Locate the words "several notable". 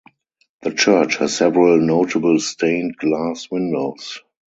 1.37-2.39